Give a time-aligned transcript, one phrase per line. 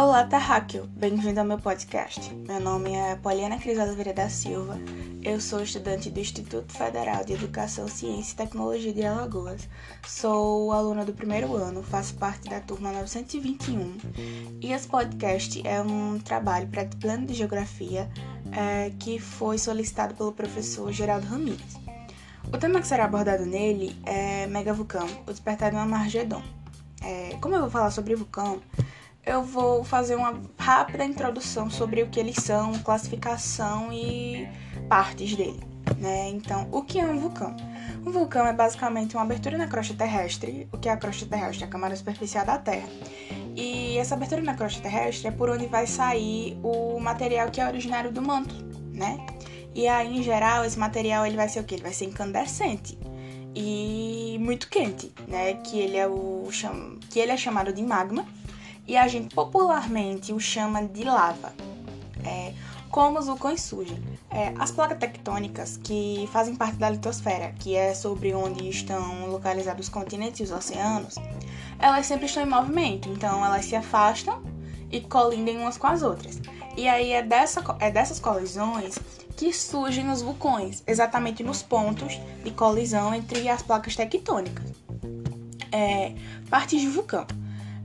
[0.00, 0.86] Olá, Terráqueo!
[0.96, 2.34] Bem-vindo ao meu podcast.
[2.34, 4.78] Meu nome é Poliana Cris Oliveira da Silva.
[5.22, 9.68] Eu sou estudante do Instituto Federal de Educação, Ciência e Tecnologia de Alagoas.
[10.06, 13.98] Sou aluna do primeiro ano, faço parte da turma 921.
[14.62, 18.08] E esse podcast é um trabalho para plano de geografia
[18.52, 21.76] é, que foi solicitado pelo professor Geraldo Ramírez.
[22.50, 26.42] O tema que será abordado nele é Megavulcão, o despertar do Amargedon.
[27.02, 28.62] É, como eu vou falar sobre vulcão,
[29.24, 34.48] eu vou fazer uma rápida introdução sobre o que eles são, classificação e
[34.88, 35.60] partes dele.
[35.98, 36.30] Né?
[36.30, 37.54] Então, o que é um vulcão?
[38.04, 40.68] Um vulcão é basicamente uma abertura na crosta terrestre.
[40.72, 41.64] O que é a crosta terrestre?
[41.64, 42.88] A camada superficial da Terra.
[43.56, 47.66] E essa abertura na crosta terrestre é por onde vai sair o material que é
[47.66, 48.54] originário do manto,
[48.92, 49.18] né?
[49.74, 51.74] E aí, em geral, esse material ele vai ser o quê?
[51.74, 52.98] Ele vai ser incandescente
[53.54, 55.54] e muito quente, né?
[55.54, 56.98] Que ele é o cham...
[57.10, 58.24] que ele é chamado de magma
[58.86, 61.52] e a gente popularmente o chama de lava.
[62.24, 62.52] É,
[62.90, 64.02] como os vulcões surgem?
[64.30, 69.86] É, as placas tectônicas que fazem parte da litosfera, que é sobre onde estão localizados
[69.86, 71.14] os continentes e os oceanos,
[71.78, 74.42] elas sempre estão em movimento, então elas se afastam
[74.90, 76.40] e colidem umas com as outras.
[76.76, 78.98] E aí é, dessa, é dessas colisões
[79.36, 84.64] que surgem os vulcões, exatamente nos pontos de colisão entre as placas tectônicas.
[85.72, 86.12] É,
[86.50, 87.24] partes de vulcão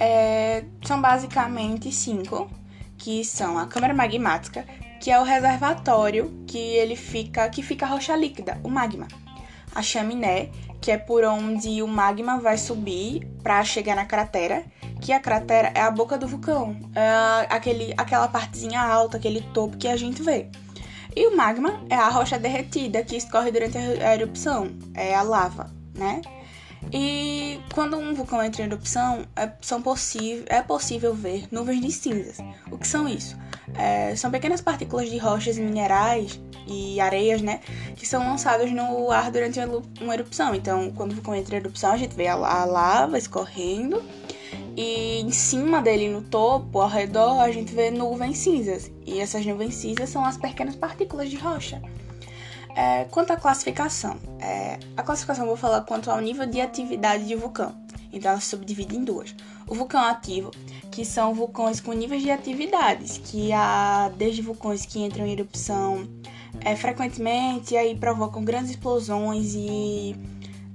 [0.00, 2.50] é, são basicamente cinco,
[2.96, 4.64] que são a câmara magmática,
[5.00, 9.06] que é o reservatório que ele fica, que fica a rocha líquida, o magma.
[9.74, 14.64] A chaminé, que é por onde o magma vai subir para chegar na cratera,
[15.00, 19.76] que a cratera é a boca do vulcão, é aquele, aquela partezinha alta, aquele topo
[19.76, 20.48] que a gente vê.
[21.14, 25.70] E o magma é a rocha derretida que escorre durante a erupção, é a lava,
[25.94, 26.20] né?
[26.92, 29.82] E quando um vulcão entra em erupção, é, são
[30.46, 32.38] é possível ver nuvens de cinzas.
[32.70, 33.36] O que são isso?
[33.76, 37.60] É, são pequenas partículas de rochas e minerais e areias, né?
[37.96, 39.58] Que são lançadas no ar durante
[40.00, 40.54] uma erupção.
[40.54, 44.02] Então, quando o vulcão entra em erupção, a gente vê a, a lava escorrendo
[44.80, 48.88] e em cima dele, no topo, ao redor, a gente vê nuvens cinzas.
[49.04, 51.82] E essas nuvens cinzas são as pequenas partículas de rocha.
[52.74, 57.26] É, quanto à classificação, é, a classificação eu vou falar quanto ao nível de atividade
[57.26, 57.74] de vulcão.
[58.12, 59.34] Então ela se subdivide em duas.
[59.66, 60.50] O vulcão ativo,
[60.90, 66.08] que são vulcões com níveis de atividades, que há desde vulcões que entram em erupção
[66.60, 70.16] é, frequentemente e aí provocam grandes explosões e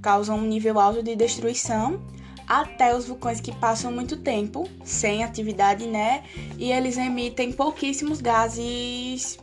[0.00, 2.00] causam um nível alto de destruição,
[2.46, 6.22] até os vulcões que passam muito tempo sem atividade, né?
[6.58, 9.38] E eles emitem pouquíssimos gases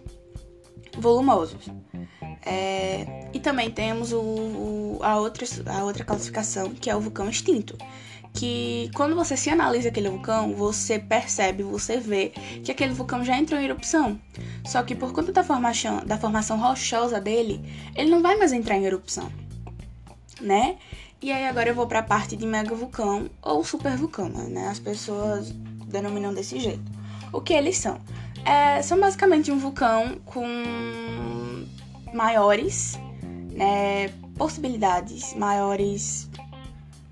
[0.97, 1.65] volumosos.
[2.43, 7.29] É, e também temos o, o, a, outra, a outra classificação, que é o vulcão
[7.29, 7.77] extinto.
[8.33, 12.29] Que quando você se analisa aquele vulcão, você percebe, você vê
[12.63, 14.19] que aquele vulcão já entrou em erupção.
[14.65, 17.61] Só que por conta da formação, da formação rochosa dele,
[17.95, 19.31] ele não vai mais entrar em erupção,
[20.39, 20.77] né?
[21.21, 24.69] E aí agora eu vou para a parte de megavulcão ou supervulcão, né?
[24.69, 25.51] As pessoas
[25.85, 26.89] denominam desse jeito.
[27.33, 27.99] O que eles são?
[28.43, 30.43] É, são basicamente um vulcão com
[32.13, 32.99] maiores,
[33.51, 36.29] né, possibilidades maiores,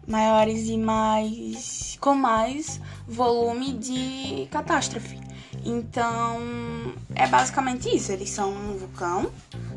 [0.08, 5.20] maiores e mais com mais volume de catástrofe.
[5.66, 6.40] Então,
[7.16, 8.12] é basicamente isso.
[8.12, 9.30] Eles são um vulcão,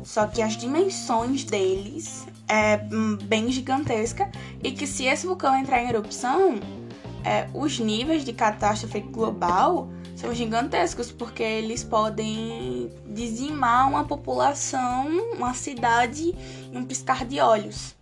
[0.03, 2.77] só que as dimensões deles é
[3.23, 4.29] bem gigantesca
[4.63, 6.59] e que se esse vulcão entrar em erupção,
[7.23, 9.89] é, os níveis de catástrofe global
[10.23, 16.33] são gigantescos, porque eles podem dizimar uma população, uma cidade
[16.71, 17.93] em um piscar de olhos.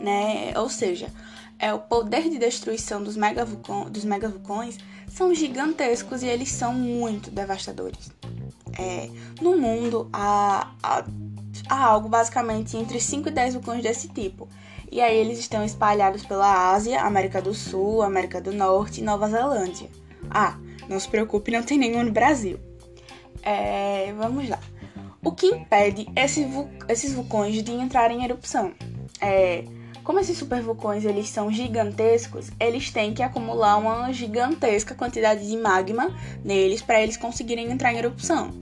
[0.00, 0.52] Né?
[0.56, 1.12] Ou seja,
[1.58, 4.78] é o poder de destruição dos, megavulcões, dos megavulcões
[5.08, 8.08] são gigantescos e eles são muito devastadores.
[8.78, 9.10] É,
[9.40, 11.04] no mundo há, há,
[11.68, 14.48] há algo basicamente entre 5 e 10 vulcões desse tipo.
[14.92, 19.28] E aí eles estão espalhados pela Ásia, América do Sul, América do Norte e Nova
[19.28, 19.90] Zelândia.
[20.30, 20.56] Ah,
[20.88, 22.58] não se preocupe, não tem nenhum no Brasil.
[23.42, 24.58] É, vamos lá.
[25.22, 26.46] O que impede esses,
[26.88, 28.72] esses vulcões de entrarem em erupção?
[29.20, 29.64] É,
[30.06, 36.16] como esses supervulcões eles são gigantescos, eles têm que acumular uma gigantesca quantidade de magma
[36.44, 38.52] neles para eles conseguirem entrar em erupção.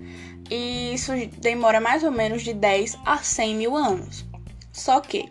[0.50, 4.24] E isso demora mais ou menos de 10 a 100 mil anos.
[4.72, 5.28] Só que,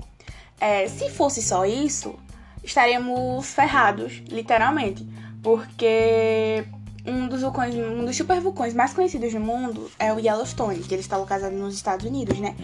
[0.59, 2.15] é, se fosse só isso,
[2.63, 5.03] estaríamos ferrados, literalmente,
[5.41, 6.63] porque
[7.05, 10.93] um dos vulcões, um dos super vulcões mais conhecidos do mundo é o Yellowstone, que
[10.93, 12.55] ele está localizado nos Estados Unidos, né?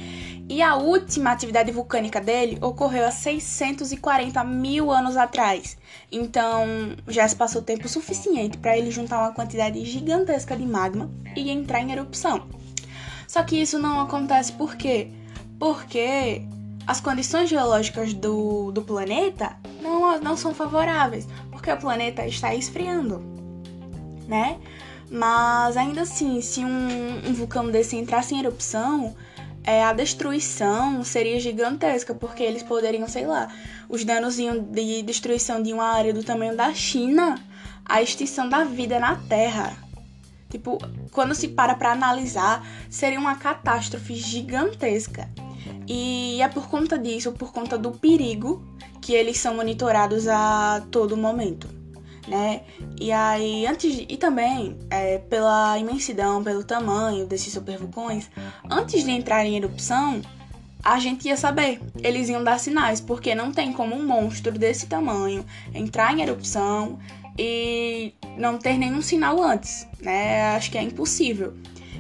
[0.48, 5.78] E a última atividade vulcânica dele ocorreu há 640 mil anos atrás.
[6.12, 6.66] Então
[7.08, 11.82] já se passou tempo suficiente para ele juntar uma quantidade gigantesca de magma e entrar
[11.82, 12.48] em erupção.
[13.28, 15.12] Só que isso não acontece por quê?
[15.60, 16.42] Porque
[16.88, 23.39] as condições geológicas do, do planeta não, não são favoráveis, porque o planeta está esfriando,
[24.30, 24.60] né?
[25.12, 29.16] Mas ainda assim, se um, um vulcão desse entrasse em erupção,
[29.64, 33.52] é, a destruição seria gigantesca, porque eles poderiam, sei lá,
[33.90, 37.36] os danos de destruição de uma área do tamanho da China,
[37.86, 39.76] a extinção da vida na Terra.
[40.50, 40.78] Tipo,
[41.12, 45.30] quando se para para analisar, seria uma catástrofe gigantesca.
[45.88, 48.64] E é por conta disso, por conta do perigo,
[49.02, 51.68] que eles são monitorados a todo momento,
[52.30, 52.62] né?
[53.00, 58.30] E aí, antes de, e também é, pela imensidão, pelo tamanho desses supervulcões,
[58.70, 60.22] antes de entrar em erupção,
[60.84, 64.88] a gente ia saber, eles iam dar sinais, porque não tem como um monstro desse
[64.88, 65.44] tamanho
[65.74, 67.00] entrar em erupção
[67.38, 70.56] e não ter nenhum sinal antes, né?
[70.56, 71.54] Acho que é impossível.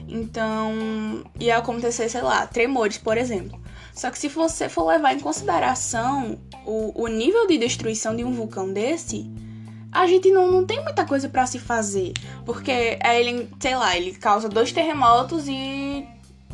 [0.07, 3.59] Então, ia acontecer, sei lá, tremores, por exemplo.
[3.93, 8.31] Só que se você for levar em consideração o, o nível de destruição de um
[8.31, 9.29] vulcão desse,
[9.91, 12.13] a gente não, não tem muita coisa para se fazer.
[12.45, 16.07] Porque ele, sei lá, ele causa dois terremotos e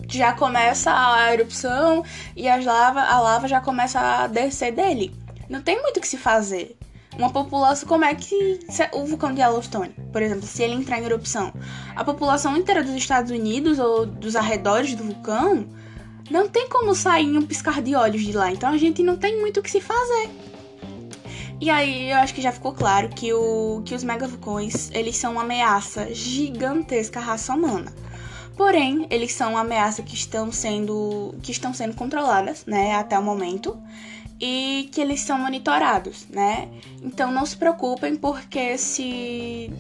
[0.08, 2.04] já começa a erupção
[2.36, 5.14] e as lava, a lava já começa a descer dele.
[5.50, 6.78] Não tem muito o que se fazer.
[7.18, 8.60] Uma população, como é que
[8.92, 11.54] o vulcão de Yellowstone, por exemplo, se ele entrar em erupção,
[11.96, 15.66] a população inteira dos Estados Unidos ou dos arredores do vulcão
[16.30, 19.16] não tem como sair em um piscar de olhos de lá, então a gente não
[19.16, 20.30] tem muito o que se fazer.
[21.60, 25.34] E aí eu acho que já ficou claro que, o, que os megavulcões, eles são
[25.34, 27.94] uma ameaça gigantesca à raça humana.
[28.58, 33.24] Porém, eles são uma ameaça que estão sendo que estão sendo controladas, né, até o
[33.24, 33.78] momento,
[34.40, 36.70] e que eles são monitorados, né?
[37.02, 39.72] Então não se preocupem porque se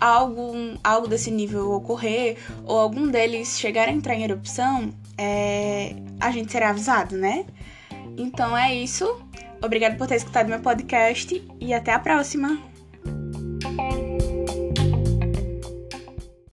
[0.00, 0.52] algo,
[0.82, 6.50] algo desse nível ocorrer ou algum deles chegar a entrar em erupção, é, a gente
[6.50, 7.44] será avisado, né?
[8.16, 9.06] Então é isso.
[9.62, 12.69] Obrigado por ter escutado meu podcast e até a próxima!